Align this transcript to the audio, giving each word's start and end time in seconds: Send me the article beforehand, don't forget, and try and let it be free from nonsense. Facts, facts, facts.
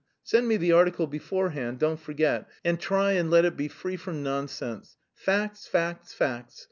Send 0.23 0.47
me 0.47 0.57
the 0.57 0.71
article 0.71 1.05
beforehand, 1.05 1.77
don't 1.77 1.99
forget, 1.99 2.49
and 2.65 2.79
try 2.79 3.11
and 3.11 3.29
let 3.29 3.45
it 3.45 3.55
be 3.55 3.67
free 3.67 3.97
from 3.97 4.23
nonsense. 4.23 4.97
Facts, 5.13 5.67
facts, 5.67 6.11
facts. 6.11 6.59